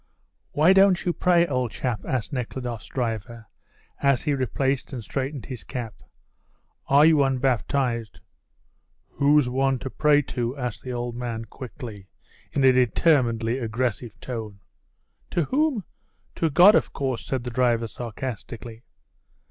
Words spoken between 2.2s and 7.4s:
Nekhludoff's driver as he replaced and straightened his cap. "Are you